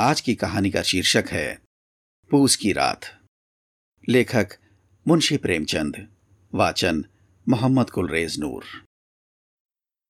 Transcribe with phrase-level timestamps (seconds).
[0.00, 1.58] आज की कहानी का शीर्षक है,
[2.30, 3.00] पूस की रात।
[4.08, 4.48] लेखक
[5.08, 6.16] मुंशी प्रेमचंद,
[6.54, 7.04] वाचन
[7.48, 8.64] मोहम्मद कुलरेज नूर।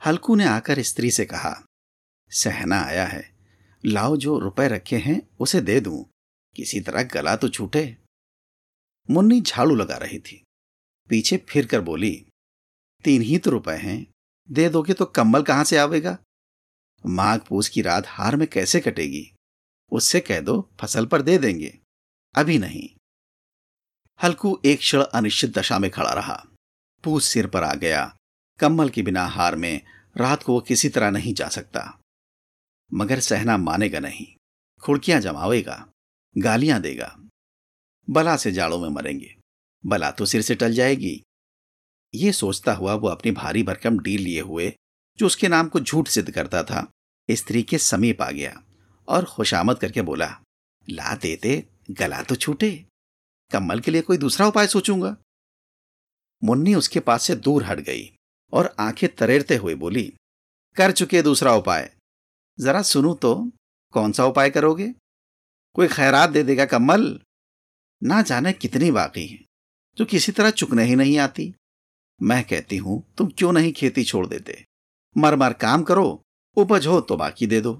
[0.06, 1.64] हल्कू ने आकर स्त्री से कहा,
[2.30, 3.37] सहना आया है।
[3.85, 6.05] लाओ जो रुपए रखे हैं, उसे दे दूँ।
[6.57, 7.96] किसी तरह गला तो छूटे
[9.11, 10.45] मुन्नी झाड़ू लगा रही थी।
[11.09, 12.27] पीछे फिर कर बोली,
[13.05, 14.07] तीन ही तो रुपए हैं।
[14.50, 16.18] दे दोगे तो कम्बल कहाँ से आवेगा?
[17.07, 19.34] माघ पूस की रात हार में कैसे कटेगी?
[19.93, 21.79] उससे कह दो, फ़सल पर दे देंगे।
[22.35, 22.89] अभी नहीं।
[24.22, 26.46] हल्कू एक क्षण अनिश्चित दशा में खड़ा रहा।
[27.04, 28.17] पूस सिर पर आ गया।
[28.59, 29.81] कम्बल के बिना हार में
[30.17, 32.00] रात को वो किसी तरह नहीं जा सकता।
[32.95, 34.34] मगर सहना मानेगा नहीं।
[34.81, 35.91] खुड़कियाँ जमावेगा।
[36.39, 37.19] गालियाँ देगा।
[38.11, 39.36] बला से जाड़ों में मरेंगे।
[39.86, 41.23] बला तो सिर से टल जाएगी।
[42.14, 44.75] ये सोचता हुआ वो अपनी भारी भरकम डील लिए हुए,
[45.19, 46.91] जो उसके नाम को झूठ सिद्ध करता था,
[47.31, 48.62] स्त्री के समीप आ गया।
[49.08, 50.28] और खुशामद करके बोला,
[50.89, 52.70] ला देते, गला तो छूटे।
[53.50, 55.17] कम्बल के लिए कोई दूसरा उपाय सोचूँगा?
[56.42, 58.11] मुन्नी उसके पास से दूर हट गई
[58.53, 60.12] और आँखें तरेरते हुए बोली,
[60.77, 61.91] कर चुके दूसरा उपाय।
[62.59, 63.34] जरा सुनू तो
[63.92, 64.95] कौन सा उपाय करोगे?
[65.75, 67.20] कोई खैरात दे देगा कम्बल
[68.03, 69.39] ना जाने कितनी बाकी है,
[69.97, 71.53] जो किसी तरह चुकने ही नहीं आती।
[72.23, 74.64] मैं कहती हूँ, तुम क्यों नहीं खेती छोड़ देते?
[75.17, 76.23] मर मर काम करो,
[76.56, 77.75] उपज हो तो बाकी दे दो।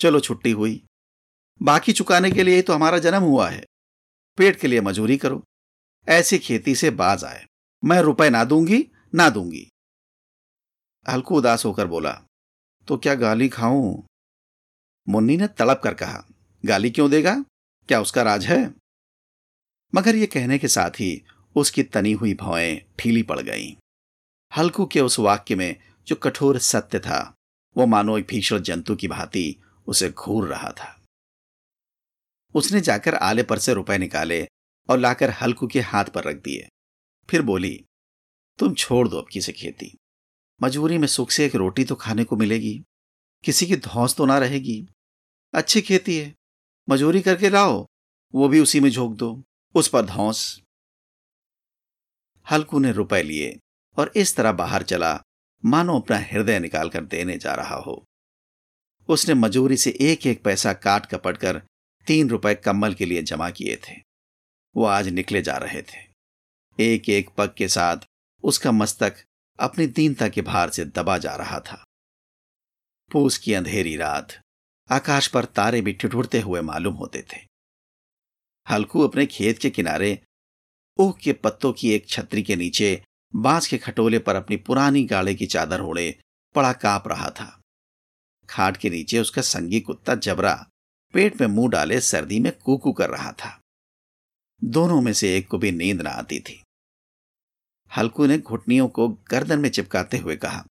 [0.00, 0.84] चलो छुट्टी हुई।
[1.62, 3.64] बाकी चुकाने के लिए तो हमारा जन्म हुआ है।
[4.38, 5.42] पेट के लिए मजूरी करो।
[6.08, 7.46] ऐसी खेती से बाज आए।
[7.84, 9.68] मैं रुपए ना दूँगी ना दूँगी।
[11.08, 12.12] हल्कू उदास होकर बोला
[12.88, 14.02] तो क्या गाली खाऊं?
[15.08, 16.24] मुन्नी ने तड़प कर कहा,
[16.64, 17.34] गाली क्यों देगा?
[17.88, 18.74] क्या उसका राज है?
[19.94, 21.22] मगर यह कहने के साथ ही
[21.56, 23.74] उसकी तनी हुई भौएँ ठीली पड़ गईं।
[24.56, 25.76] हल्कू के उस वाक्य में
[26.06, 27.34] जो कठोर सत्य था,
[27.76, 31.02] वो मानो एक भीषण जंतु की भांति उसे घूर रहा था।
[32.54, 34.48] उसने जाकर आले पर से रुपए निकाले
[34.88, 36.68] और लाकर हल्कू के हाथ पर रख दिए।
[37.30, 37.84] फिर बोली,
[38.58, 39.98] तुम छोड़ दो अब किसी खेती।
[40.62, 42.84] मजबूरी में सुख से एक रोटी तो खाने को मिलेगी।
[43.44, 44.88] किसी की धौस तो ना रहेगी।
[45.54, 46.34] अच्छी खेती है।
[46.88, 47.86] मजूरी करके लाओ,
[48.34, 49.42] वो भी उसी में झोंक दो,
[49.74, 50.62] उस पर धौस।
[52.50, 53.58] हल्कू ने रुपए लिए
[53.98, 55.22] और इस तरह बाहर चला,
[55.64, 58.04] मानो अपना हृदय निकालकर देने जा रहा हो।
[59.08, 61.62] उसने मजूरी से एक एक पैसा काट कपट कर
[62.06, 63.94] तीन रुपए कम्बल के लिए जमा किए थे।
[64.76, 66.12] वो आज निकले जा रहे थे।
[66.80, 67.96] एक एक पग के साथ
[68.44, 69.16] उसका मस्तक
[69.60, 71.84] अपनी दीनता के भार से दबा जा रहा था।
[73.12, 74.40] पूस की अंधेरी रात
[74.90, 77.40] आकाश पर तारे भी ठिठुरते हुए मालूम होते थे।
[78.70, 80.22] हल्कू अपने खेत के किनारे
[80.98, 85.34] ऊख के पत्तों की एक छतरी के नीचे बाँस के खटोले पर अपनी पुरानी गाड़े
[85.34, 86.20] की चादर ओढ़े
[86.54, 87.61] पड़ा काँप रहा था।
[88.52, 90.54] खाट के नीचे उसका संगी कुत्ता जबरा
[91.14, 93.58] पेट में मुँह डाले सर्दी में कूकू कर रहा था।
[94.62, 96.62] दोनों में से एक को भी नींद ना आती थी।
[97.90, 100.64] हल्कू ने घुटनियों को गर्दन में चिपकाते हुए कहा,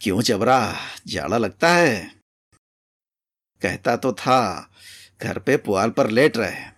[0.00, 0.76] क्यों जबरा?
[1.06, 2.10] जाड़ा लगता है।
[3.62, 4.70] कहता तो था,
[5.22, 6.72] घर पे पुआल पर लेट रहे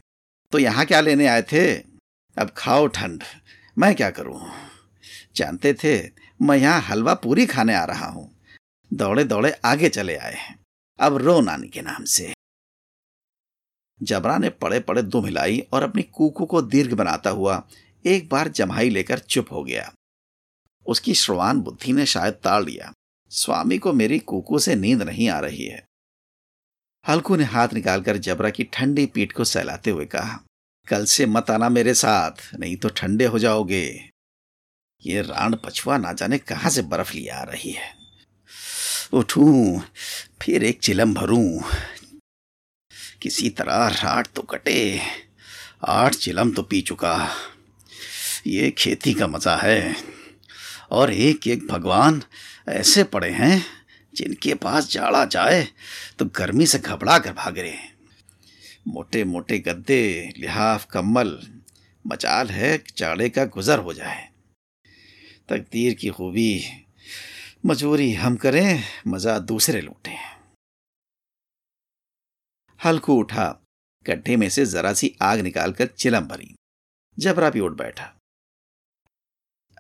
[0.53, 1.75] तो यहाँ क्या लेने आए थे?
[2.37, 3.23] अब खाओ ठंड।
[3.77, 4.41] मैं क्या करूँ?
[5.37, 5.99] जानते थे,
[6.41, 8.31] मैं यहाँ हलवा पूरी खाने आ रहा हूँ।
[8.97, 10.59] दौड़े दौड़े आगे चले आए हैं।
[11.01, 12.35] अब रो नानी के नाम से।
[14.03, 17.69] जबरा ने पड़े पड़े दुम हिलाई और अपनी कूकू को दीर्घ बनाता हुआ
[18.07, 19.93] एक बार जमाई लेकर चुप हो गया।
[20.87, 22.93] उसकी श्रवान बुद्धि ने शायद ताड़ लिया।
[23.31, 25.87] स्वामी को मेरी कूकू से नींद नहीं आ रही है।
[27.09, 30.41] हल्कू ने हाथ निकालकर जबरा की ठंडी पीठ को सहलाते हुए कहा,
[30.89, 34.11] कल से मत आना मेरे साथ, नहीं तो ठंडे हो जाओगे।
[35.07, 37.96] ये राण पछुआ ना जाने कहाँ से बर्फ़ लिया आ रही है।
[39.13, 39.81] उठूं,
[40.43, 41.61] फिर एक चिलम भरूं।
[43.23, 45.01] किसी तरह राट तो कटे,
[45.85, 47.31] आठ चिलम तो पी चुका।
[48.47, 49.97] ये खेती का मज़ा है।
[50.91, 52.23] और एक एक भगवान
[52.69, 53.65] ऐसे पड़े हैं,
[54.15, 55.67] जिनके पास जाड़ा जाए
[56.19, 57.95] तो गर्मी से घबरा कर भाग रहे
[58.89, 61.39] मोटे मोटे गद्दे, लिहाफ, कम्बल,
[62.07, 64.29] मचाल है जाड़े का गुजर हो जाए।
[65.49, 66.63] तकदीर की खूबी
[67.65, 70.17] मजबूरी हम करें, मज़ा दूसरे लूटें।
[72.81, 73.47] हल्कू उठा,
[74.07, 76.55] गड्ढे में से जरा सी आग निकालकर चिलम भरी
[77.19, 78.13] जबरा भी उठ बैठा।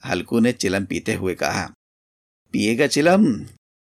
[0.04, 1.66] हल्कू ने चिलम पीते हुए कहा,
[2.54, 3.24] पिएगा चिलम?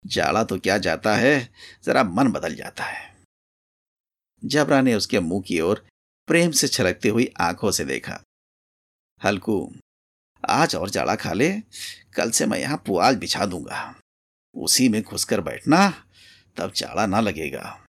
[0.06, 1.50] जाड़ा तो क्या जाता है,
[1.84, 3.16] जरा मन बदल जाता है।
[4.44, 5.86] जबरा ने उसके मुँह की ओर
[6.28, 8.22] प्रेम से छलकती हुई आँखों से देखा।
[9.22, 9.60] हल्कू
[10.46, 11.52] आज और जाड़ा खा ले।
[12.16, 13.96] कल से मैं यहाँ पुआल बिछा दूँगा।
[14.56, 15.90] उसी में घुसकर बैठना,
[16.58, 17.86] तब जाड़ा ना लगेगा।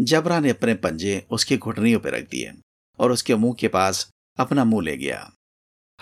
[0.00, 2.52] जबरा ने अपने पंजे उसके घुटनियों पर रख दिए
[2.98, 5.32] और उसके मुँह के पास अपना मुँह ले गया।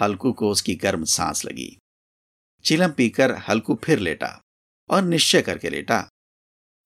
[0.00, 1.78] हल्कू को उसकी गर्म सांस लगी।
[2.64, 4.40] चिलम पीकर हल्कू फिर लेटा
[4.90, 6.08] और निश्चय करके लेटा,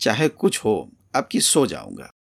[0.00, 2.10] चाहे कुछ हो, अब की सो जाऊँगा।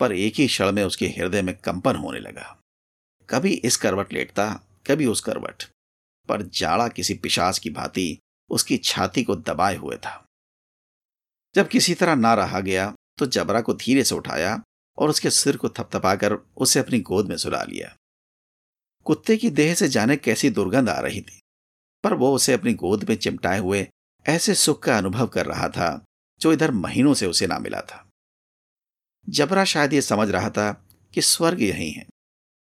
[0.00, 2.60] पर एक ही क्षण में उसके हृदय में कंपन होने लगा।
[3.30, 5.64] कभी इस करवट लेटता कभी उस करवट
[6.28, 8.18] पर जाड़ा किसी पिशाच की भांति
[8.50, 10.24] उसकी छाती को दबाए हुए था।
[11.54, 14.60] जब किसी तरह ना रहा गया तो जबरा को धीरे से उठाया
[14.98, 17.94] और उसके सिर को थपथपाकर उसे अपनी गोद में सुला लिया।
[19.06, 21.40] कुत्ते की देह से जाने कैसी दुर्गंध आ रही थी,
[22.04, 23.86] पर वो उसे अपनी गोद में चिमटाए हुए
[24.26, 26.04] ऐसे सुख का अनुभव कर रहा था,
[26.40, 28.04] जो इधर महीनों से उसे ना मिला था।
[29.28, 30.72] जबरा शायद ये समझ रहा था
[31.14, 32.06] कि स्वर्ग यही है।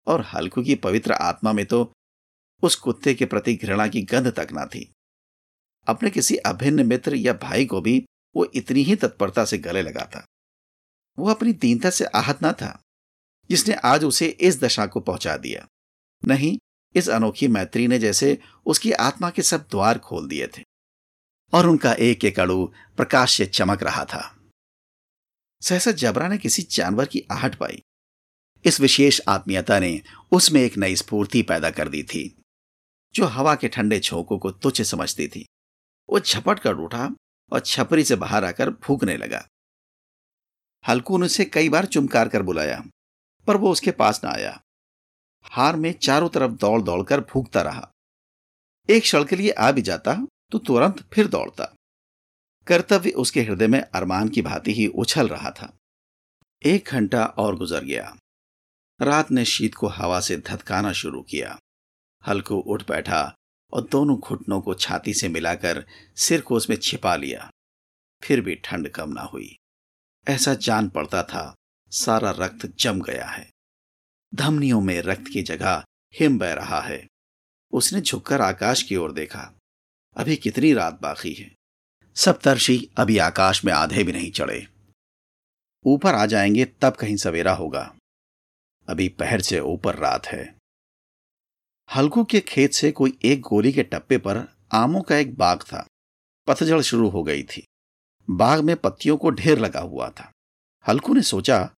[0.06, 1.92] और हल्कू की पवित्र आत्मा में तो
[2.62, 4.90] उस कुत्ते के प्रति घृणा की गंध तक ना थी।
[5.86, 8.04] अपने किसी अभिन्न मित्र या भाई को भी
[8.34, 10.24] वो इतनी ही तत्परता से गले लगा था।
[11.18, 12.78] वो अपनी दीनता से आहत ना था,
[13.50, 15.66] जिसने आज उसे इस दशा को पहुँचा दिया।
[16.22, 16.56] नहीं,
[16.94, 20.62] इस अनोखी मैत्री ने जैसे उसकी आत्मा के सब द्वार खोल दिए थे,
[21.52, 22.64] और उनका एक एक अड़ू
[22.96, 24.22] प्रकाश से चमक रहा था।
[25.62, 27.82] सहसा जबरा ने किसी जानवर की आहट पाई।
[28.64, 30.00] इस विशेष आत्मीयता ने
[30.32, 32.42] उसमें एक नई स्फूर्ति पैदा कर दी थी,
[33.14, 35.44] जो हवा के ठंडे झोंकों को तुच्छ समझती थी।
[36.08, 37.08] वो झपट कर उठा
[37.52, 39.46] और छपरी से बाहर आकर फूकने लगा।
[40.84, 42.82] हल्कू ने उसे कई बार चुमकार कर बुलाया,
[43.46, 44.60] पर वो उसके पास ना आया।
[45.44, 47.88] हार में चारों तरफ़ दौड़ दौड़कर फूकता रहा।
[48.88, 50.16] एक क्षण के लिए आ भी जाता
[50.52, 51.64] तो तुरंत फिर दौड़ता।
[52.66, 55.76] कर्तव्य उसके हृदय में अरमान की भांति ही उछल रहा था।
[56.62, 58.16] एक घंटा और गुजर गया।
[59.02, 61.58] रात ने शीत को हवा से धतकाना शुरू किया।
[62.28, 63.34] हल्कू उठ बैठा
[63.72, 67.50] और दोनों घुटनों को छाती से मिलाकर सिर को उसमें छिपा लिया।
[68.22, 69.56] फिर भी ठंड कम ना हुई।
[70.28, 71.54] ऐसा जान पड़ता था,
[71.90, 73.50] सारा रक्त जम गया है।
[74.34, 75.84] धमनियों में रक्त की जगह
[76.20, 77.06] हिम बह रहा है।
[77.72, 79.52] उसने झुककर आकाश की ओर देखा।
[80.16, 81.54] अभी कितनी रात बाकी है।
[82.16, 84.68] सप्तर्षि अभी आकाश में आधे भी नहीं चढ़े।
[85.86, 87.96] ऊपर आ जाएँगे तब कहीं सवेरा होगा।
[88.88, 90.58] अभी पहर से ऊपर रात है।
[91.96, 95.86] हल्कू के खेत से कोई एक गोली के टप्पे पर आमों का एक बाग था।
[96.46, 97.66] पतझड़ शुरू हो गई थी।
[98.30, 100.32] बाग में पत्तियों को ढेर लगा हुआ था।
[100.88, 101.70] हल्कू ने सोचा,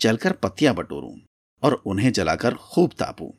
[0.00, 1.18] चलकर पत्तियाँ बटोरूं
[1.62, 3.30] और उन्हें जलाकर खूब तापूं।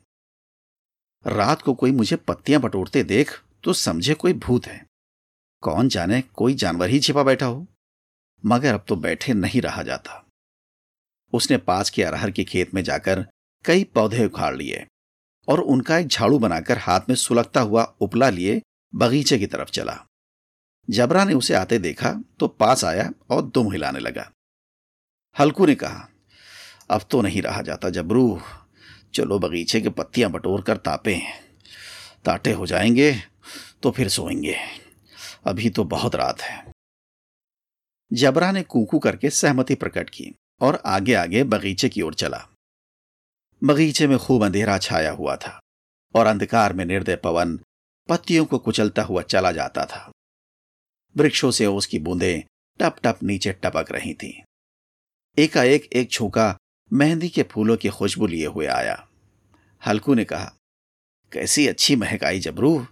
[1.26, 4.86] रात को कोई मुझे पत्तियाँ बटोरते देख तो समझे कोई भूत है।
[5.60, 7.66] कौन जाने कोई जानवर ही छिपा बैठा हो।
[8.46, 10.23] मगर अब तो बैठे नहीं रहा जाता।
[11.32, 13.26] उसने पास के अरहर के खेत में जाकर
[13.64, 14.86] कई पौधे उखाड़ लिए
[15.48, 18.62] और उनका एक झाड़ू बनाकर हाथ में सुलगता हुआ उपला लिए
[18.94, 20.06] बगीचे की तरफ़ चला।
[20.90, 24.30] जबरा ने उसे आते देखा तो पास आया और दुम हिलाने लगा।
[25.38, 26.08] हल्कू ने कहा,
[26.90, 28.40] अब तो नहीं रहा जाता जबरू।
[29.14, 31.20] चलो बगीचे के पत्तियाँ बटोर कर तापे।
[32.24, 33.16] ताटे हो जाएँगे
[33.82, 34.56] तो फिर सोएँगे।
[35.46, 36.72] अभी तो बहुत रात है।
[38.12, 42.48] जबरा ने कूकू करके सहमति प्रकट की। और आगे आगे बगीचे की ओर चला।
[43.64, 45.60] बगीचे में खूब अंधेरा छाया हुआ था
[46.14, 47.60] और अंधकार में निर्दय पवन
[48.08, 50.10] पत्तियों को कुचलता हुआ चला जाता था।
[51.16, 52.42] वृक्षों से उसकी बूंदें
[52.80, 54.42] टप टप नीचे टपक रही थीं।
[55.38, 56.56] एकाएक एक छूका
[56.92, 59.08] मेहंदी के फूलों की खुशबू लिए हुए आया।
[59.86, 60.54] हल्कू ने कहा,
[61.32, 62.86] कैसी अच्छी महक आई जबरू,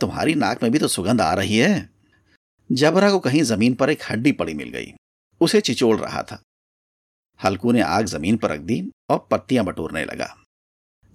[0.00, 1.90] तुम्हारी नाक में भी तो सुगंध आ रही है।
[2.72, 4.92] जबरा को कहीं ज़मीन पर एक हड्डी पड़ी मिल गई।
[5.40, 6.42] उसे चिचोड़ रहा था।
[7.44, 10.36] हल्कू ने आग ज़मीन पर रख दी और पत्तियाँ बटोरने लगा।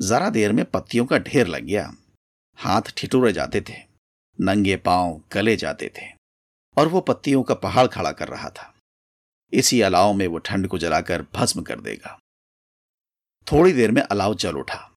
[0.02, 1.96] जरा देर में पत्तियों का ढेर लग गया।
[2.58, 3.74] हाथ ठिठुरे जाते थे,
[4.42, 6.06] नंगे पाँव गले जाते थे
[6.78, 8.74] और वो पत्तियों का पहाड़ खड़ा कर रहा था।
[9.54, 12.20] इसी अलाव में वो ठंड को जलाकर भस्म कर देगा।
[13.52, 14.92] थोड़ी देर में अलाव जल उठा।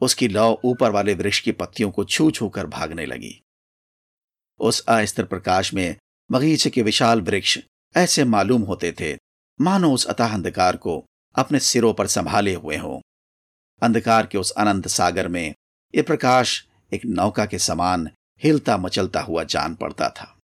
[0.00, 3.40] उसकी लौ ऊपर वाले वृक्ष की पत्तियों को छू छू कर भागने लगी।
[4.60, 5.96] उस अस्त्र प्रकाश में
[6.32, 7.58] बगीचे के विशाल वृक्ष
[7.96, 9.16] ऐसे मालूम होते थे
[9.60, 13.00] मानो उस अतः अंधकार को अपने सिरों पर संभाले हुए हों।
[13.82, 15.54] अंधकार के उस अनंत सागर में
[15.94, 18.10] ये प्रकाश एक नौका के समान
[18.42, 20.38] हिलता मचलता हुआ जान पड़ता था।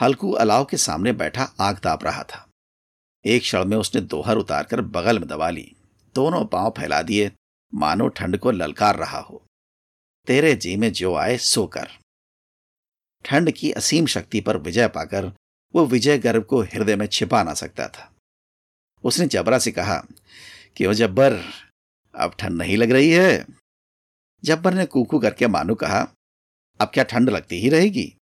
[0.00, 2.48] हल्कू अलाव के सामने बैठा आग ताप रहा था।
[3.24, 5.76] एक क्षण में उसने दोहर उतारकर बगल में दबा ली।
[6.14, 7.32] दोनों पाँव फैला दिए,
[7.74, 9.42] मानो ठंड को ललकार रहा हो।
[10.26, 11.88] तेरे जी में जो आए सो कर।
[13.24, 15.32] ठंड की असीम शक्ति पर विजय पाकर
[15.76, 18.14] वो विजय गर्व को हृदय में छिपा ना सकता था।
[19.04, 20.06] उसने जबरा से कहा
[20.76, 21.32] कि वो जब्बर?
[22.14, 23.46] अब ठंड नहीं लग रही है।
[24.44, 26.00] जब्बर ने कूकू करके मानो कहा,
[26.80, 28.16] अब क्या ठंड लगती ही रहेगी?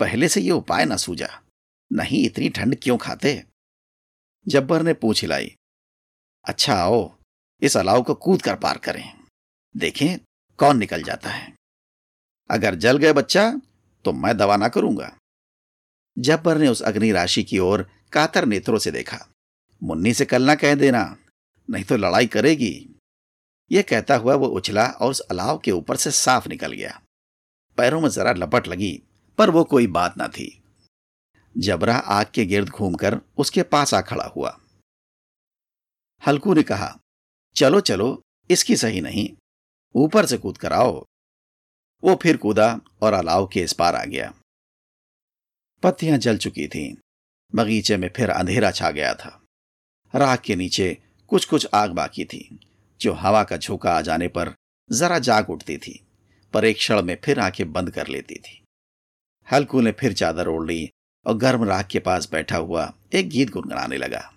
[0.00, 1.42] पहले से ये उपाय न सूझा,
[1.92, 3.44] नहीं इतनी ठंड क्यों खाते?
[4.48, 5.56] जब्बर ने पूछ हिलाई
[6.44, 7.16] अच्छा आओ,
[7.62, 9.20] इस अलाव को कूद कर पार करें।
[9.76, 10.18] देखें
[10.56, 11.52] कौन निकल जाता है।
[12.50, 13.52] अगर जल गए बच्चा
[14.04, 15.16] तो मैं दवा ना करूँगा।
[16.18, 19.28] जब्बर ने उस अग्नि राशि की ओर कातर नेत्रों से देखा।
[19.82, 21.16] मुन्नी से कल ना कह देना,
[21.70, 22.94] नहीं तो लड़ाई करेगी।
[23.72, 27.02] यह कहता हुआ वो उछला और उस अलाव के ऊपर से साफ़ निकल गया।
[27.76, 29.02] पैरों में जरा लपट लगी,
[29.38, 30.62] पर वो कोई बात ना थी।
[31.58, 34.60] जबरा आग के गिर्द घूमकर उसके पास आ खड़ा हुआ।
[36.26, 36.98] हल्कू ने कहा,
[37.56, 39.36] चलो चलो, इसकी सही नहीं।
[39.94, 41.04] ऊपर से कूद कर आओ।
[42.04, 44.34] वो फिर कूदा और अलाव के इस पार आ गया।
[45.82, 46.94] पत्तियाँ जल चुकी थीं।
[47.54, 49.42] बगीचे में फिर अंधेरा छा गया था।
[50.14, 52.58] राख के नीचे कुछ कुछ आग बाकी थी,
[53.00, 54.54] जो हवा का झोंका आ जाने पर
[54.92, 56.06] जरा जाग उठती थी,
[56.52, 58.64] पर एक क्षण में फिर आँखें बंद कर लेती थी।
[59.52, 60.90] हल्कू ने फिर चादर ओढ़ ली
[61.26, 64.34] और गर्म राख के पास बैठा हुआ एक गीत गुनगुनाने लगा।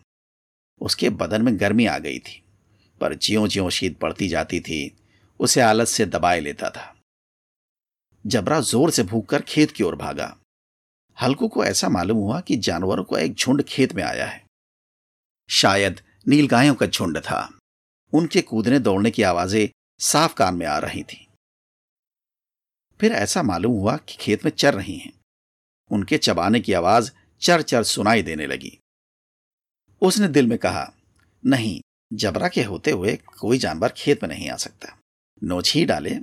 [0.81, 2.43] उसके बदन में गर्मी आ गई थी,
[3.01, 4.97] पर ज्यो ज्यो शीत पड़ती जाती थी,
[5.39, 6.95] उसे आलस से दबाए लेता था।
[8.27, 10.37] जबरा ज़ोर से भूख कर खेत की ओर भागा।
[11.21, 14.45] हल्कू को ऐसा मालूम हुआ कि जानवरों का एक झुंड खेत में आया है।
[15.49, 17.59] शायद नीलगायों का झुंड था।
[18.13, 21.27] उनके कूदने दौड़ने की आवाज़ें साफ़ कान में आ रही थी।
[22.99, 25.13] फिर ऐसा मालूम हुआ कि खेत में चर रही हैं।
[25.91, 28.79] उनके चबाने की आवाज़ चर चर सुनाई देने लगी।
[30.01, 30.93] उसने दिल में कहा,
[31.45, 31.81] नहीं,
[32.13, 34.97] जबरा के होते हुए कोई जानवर खेत में नहीं आ सकता।
[35.43, 36.15] नोच ही डाले,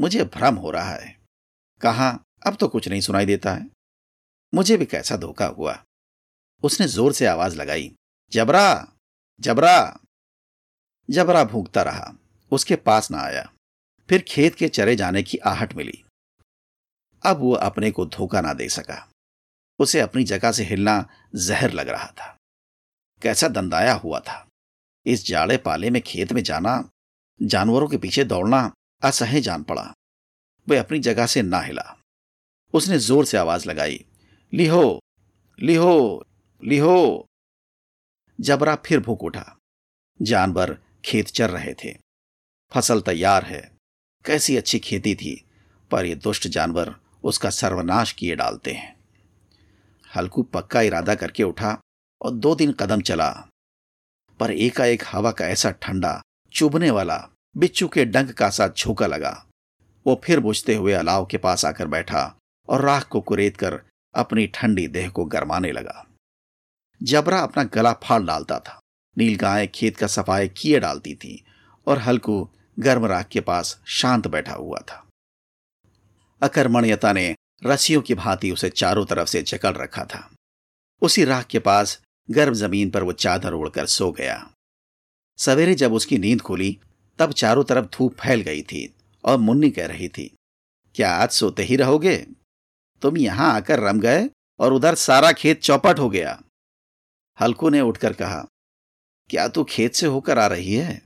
[0.00, 1.20] मुझे भ्रम हो रहा है।
[1.80, 3.70] कहा, अब तो कुछ नहीं सुनाई देता है।
[4.54, 5.84] मुझे भी कैसा धोखा हुआ।
[6.62, 7.94] उसने ज़ोर से आवाज़ लगाई,
[8.32, 8.92] जबरा
[9.40, 10.00] जबरा।
[11.10, 12.14] जबरा भूखता रहा,
[12.52, 13.52] उसके पास ना आया।
[14.08, 16.04] फिर खेत के चरे जाने की आहट मिली।
[17.26, 19.08] अब वो अपने को धोखा ना दे सका।
[19.78, 22.36] उसे अपनी जगह से हिलना जहर लग रहा था।
[23.22, 24.48] कैसा दंदाया हुआ था।
[25.06, 26.90] इस जाड़े पाले में खेत में जाना,
[27.42, 28.72] जानवरों के पीछे दौड़ना
[29.04, 29.92] असह्य जान पड़ा।
[30.68, 31.98] वह अपनी जगह से ना हिला।
[32.74, 34.04] उसने ज़ोर से आवाज़ लगाई
[34.54, 35.00] लिहो
[35.60, 36.24] लिहो
[36.64, 37.26] लिहो।
[38.40, 39.56] जबरा फिर भूख उठा।
[40.22, 41.98] जानवर खेत चर रहे थे।
[42.74, 43.72] फ़सल तैयार है।
[44.24, 45.44] कैसी अच्छी खेती थी,
[45.90, 48.96] पर ये दुष्ट जानवर उसका सर्वनाश किए डालते हैं।
[50.16, 51.80] हल्कू पक्का इरादा करके उठा
[52.22, 53.48] और दो दिन कदम चला।
[54.40, 59.46] पर एकाएक हवा का ऐसा ठंडा, चुभने वाला, बिच्छू के डंक का सा झोंका लगा।
[60.06, 62.36] वो फिर बुझते हुए अलाव के पास आकर बैठा
[62.68, 66.06] और राख को कुरेद कर अपनी ठंडी देह को गरमाने लगा।
[67.02, 68.80] जबरा अपना गला फाड़ डालता था।
[69.16, 71.44] नील गाय खेत का सफ़ाई किए डालती थी
[71.86, 72.48] और हल्कू
[72.78, 75.06] गर्म राख के पास शांत बैठा हुआ था।
[76.42, 77.34] अकर्मण्यता ने
[77.66, 80.30] रस्सियों की भांति उसे चारों तरफ़ से जकड़ रखा था।
[81.02, 82.00] उसी राख के पास
[82.30, 84.50] गर्म ज़मीन पर वो चादर ओढ़कर सो गया।
[85.38, 86.78] सवेरे जब उसकी नींद खुली,
[87.18, 90.30] तब चारों तरफ़ धूप फैल गई थी और मुन्नी कह रही थी,
[90.94, 92.26] क्या आज सोते ही रहोगे?
[93.02, 94.28] तुम यहाँ आकर रम गए
[94.60, 96.40] और उधर सारा खेत चौपट हो गया।
[97.38, 98.44] हल्कू ने उठकर कहा,
[99.30, 101.02] क्या तू खेत से होकर आ रही है?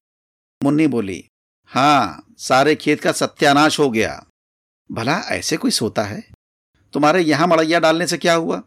[0.60, 1.24] मुन्नी बोली,
[1.70, 4.24] हाँ, सारे खेत का सत्यानाश हो गया।
[4.90, 6.22] भला ऐसे कोई सोता है?
[6.94, 8.62] तुम्हारे यहाँ मड़ैया डालने से क्या हुआ?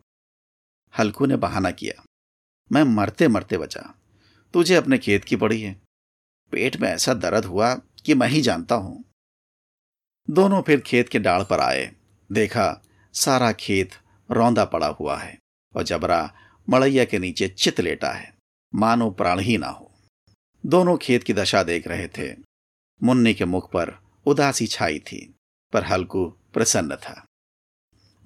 [0.94, 2.04] हल्कू ने बहाना किया,
[2.72, 3.94] मैं मरते मरते बचा।
[4.54, 5.74] तुझे अपने खेत की पड़ी है।
[6.54, 7.74] पेट में ऐसा दर्द हुआ
[8.06, 9.04] कि मैं ही जानता हूँ।
[10.28, 11.92] दोनों फिर खेत के डाल पर आए,
[12.30, 12.70] देखा
[13.14, 13.92] सारा खेत
[14.30, 15.38] रौंदा पड़ा हुआ है
[15.76, 16.34] और जबरा
[16.68, 18.34] मड़ैया के नीचे चित लेटा है।
[18.76, 19.92] मानो प्राण ही ना हो।
[20.66, 22.32] दोनों खेत की दशा देख रहे थे।
[23.04, 23.94] मुन्नी के मुख पर
[24.26, 25.36] उदासी छाई थी,
[25.74, 27.26] पर हल्कू प्रसन्न था।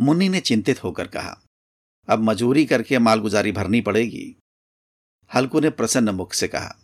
[0.01, 1.41] मुन्नी ने चिंतित होकर कहा,
[2.07, 4.35] अब मजूरी करके मालगुजारी भरनी पड़ेगी।
[5.35, 6.75] हल्कू ने प्रसन्न मुख से कहा,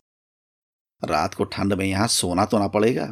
[1.02, 3.08] रात को ठंड में यहाँ सोना तो ना पड़ेगा।